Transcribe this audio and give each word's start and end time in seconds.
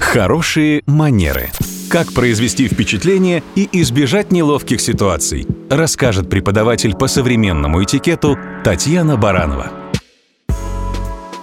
Хорошие 0.00 0.82
манеры. 0.86 1.50
Как 1.88 2.12
произвести 2.12 2.66
впечатление 2.66 3.42
и 3.54 3.68
избежать 3.80 4.32
неловких 4.32 4.80
ситуаций, 4.80 5.46
расскажет 5.68 6.28
преподаватель 6.28 6.96
по 6.96 7.06
современному 7.06 7.84
этикету 7.84 8.36
Татьяна 8.64 9.16
Баранова. 9.16 9.70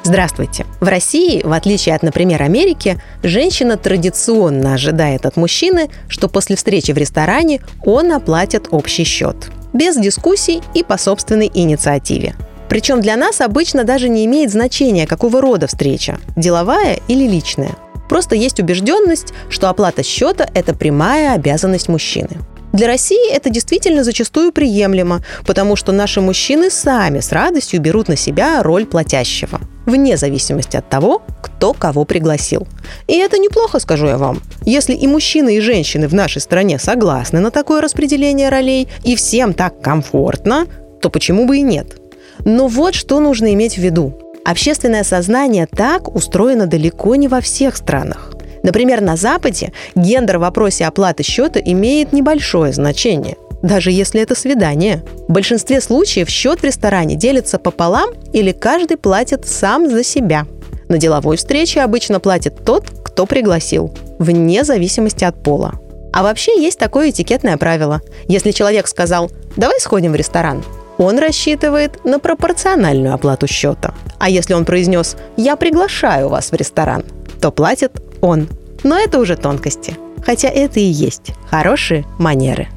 Здравствуйте. 0.04 0.65
В 0.79 0.88
России, 0.88 1.41
в 1.43 1.51
отличие 1.51 1.96
от, 1.96 2.01
например, 2.01 2.41
Америки, 2.41 3.02
женщина 3.23 3.78
традиционно 3.78 4.74
ожидает 4.74 5.26
от 5.26 5.38
мужчины, 5.38 5.89
что 6.08 6.28
после 6.28 6.55
встречи 6.55 6.92
в 6.92 6.98
ресторане 6.98 7.62
он 7.86 8.12
оплатит 8.12 8.68
общий 8.71 9.04
счет. 9.04 9.50
Без 9.74 9.98
дискуссий 9.98 10.62
и 10.74 10.84
по 10.84 10.98
собственной 10.98 11.52
инициативе. 11.54 12.36
Причем 12.70 13.02
для 13.02 13.16
нас 13.16 13.39
обычно 13.39 13.84
даже 13.84 14.10
не 14.10 14.26
имеет 14.26 14.52
значения, 14.52 15.08
какого 15.08 15.42
рода 15.42 15.68
встреча– 15.68 16.20
деловая 16.36 17.00
или 17.08 17.28
личная. 17.28 17.76
Просто 18.10 18.36
есть 18.36 18.60
убежденность, 18.60 19.34
что 19.50 19.70
оплата 19.70 20.04
счета– 20.04 20.48
это 20.54 20.74
прямая 20.74 21.34
обязанность 21.34 21.89
мужчины. 21.89 22.29
Для 22.74 22.88
России 22.88 23.32
это 23.32 23.50
действительно 23.50 24.04
зачастую 24.04 24.52
приемлемо, 24.52 25.21
потому 25.46 25.75
что 25.75 25.92
наши 25.92 26.21
мужчины 26.21 26.70
сами 26.70 27.21
с 27.21 27.32
радостью 27.32 27.82
берут 27.82 28.07
на 28.07 28.15
себя 28.15 28.62
роль 28.62 28.86
платящего, 28.86 29.62
вне 29.86 30.18
зависимости 30.18 30.75
от 30.75 30.88
того, 30.89 31.24
кто 31.42 31.74
кого 31.74 32.03
пригласил. 32.03 32.67
И 33.08 33.16
это 33.16 33.39
неплохо, 33.39 33.80
скажу 33.80 34.08
я 34.08 34.17
вам. 34.17 34.42
Если 34.64 34.94
и 34.94 35.08
мужчины, 35.08 35.58
и 35.58 35.62
женщины 35.62 36.08
в 36.08 36.14
нашей 36.14 36.42
стране 36.42 36.78
согласны 36.78 37.39
на 37.39 37.52
такое 37.52 37.81
распределение 37.81 38.50
ролей, 38.50 38.89
и 39.03 39.16
всем 39.16 39.53
так 39.53 39.81
комфортно, 39.81 40.67
то 41.02 41.09
почему 41.09 41.48
бы 41.48 41.58
и 41.58 41.62
нет? 41.62 41.98
Но 42.45 42.67
вот 42.67 42.94
что 42.95 43.20
нужно 43.20 43.53
иметь 43.53 43.76
в 43.76 43.81
виду. 43.81 44.14
Общественное 44.47 45.03
сознание 45.03 45.67
так 45.67 46.16
устроено 46.16 46.67
далеко 46.67 47.16
не 47.16 47.28
во 47.28 47.42
всех 47.42 47.75
странах. 47.75 48.31
Например, 48.64 49.02
на 49.02 49.17
Западе 49.17 49.73
гендер 49.94 50.38
в 50.38 50.42
вопросе 50.42 50.86
оплаты 50.86 51.23
счета 51.23 51.59
имеет 51.59 52.14
небольшое 52.14 52.72
значение 52.72 53.36
даже 53.64 53.92
если 53.92 54.22
это 54.22 54.36
свидание. 54.36 55.03
В 55.28 55.31
большинстве 55.31 55.81
случаев 55.81 56.30
счет 56.30 56.62
в 56.62 56.64
ресторане 56.64 57.16
делится 57.16 57.58
пополам 57.58 58.12
или 58.31 58.52
каждый 58.52 58.98
платит 58.98 59.48
сам 59.48 59.90
за 59.90 60.03
себя. 60.03 60.45
На 60.90 61.00
деловой 61.00 61.38
встрече 61.38 61.81
обычно 61.81 62.20
платит 62.20 62.64
тот, 62.64 62.86
кто 63.03 63.25
пригласил, 63.25 63.92
вне 64.20 64.64
зависимости 64.64 65.23
от 65.23 65.42
пола. 65.42 65.73
А 66.14 66.22
вообще 66.22 66.62
есть 66.62 66.78
такое 66.78 67.09
этикетное 67.09 67.58
правило. 67.58 68.02
Если 68.28 68.52
человек 68.52 68.88
сказал 68.88 69.31
«давай 69.58 69.80
сходим 69.80 70.12
в 70.12 70.16
ресторан», 70.16 70.64
он 70.98 71.20
рассчитывает 71.20 72.03
на 72.06 72.20
пропорциональную 72.20 73.14
оплату 73.14 73.48
счета. 73.48 73.94
А 74.20 74.30
если 74.30 74.53
он 74.53 74.66
произнес 74.66 75.16
«Я 75.36 75.56
приглашаю 75.56 76.30
вас 76.30 76.52
в 76.52 76.56
ресторан», 76.56 77.03
то 77.42 77.52
платит 77.52 77.92
он. 78.22 78.48
Но 78.84 78.98
это 78.98 79.20
уже 79.20 79.36
тонкости. 79.36 79.95
Хотя 80.25 80.50
это 80.50 80.80
и 80.80 80.84
есть 80.84 81.31
хорошие 81.50 82.06
манеры. 82.18 82.68